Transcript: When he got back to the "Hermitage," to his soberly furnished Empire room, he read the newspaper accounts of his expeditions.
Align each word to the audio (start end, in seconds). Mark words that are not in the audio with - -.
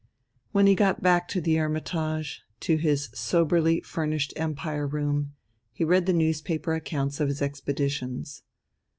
When 0.51 0.65
he 0.65 0.73
got 0.73 1.03
back 1.03 1.27
to 1.27 1.39
the 1.39 1.57
"Hermitage," 1.57 2.41
to 2.61 2.77
his 2.77 3.11
soberly 3.13 3.81
furnished 3.81 4.33
Empire 4.35 4.87
room, 4.87 5.33
he 5.73 5.83
read 5.83 6.07
the 6.07 6.11
newspaper 6.11 6.73
accounts 6.73 7.19
of 7.19 7.27
his 7.27 7.39
expeditions. 7.39 8.41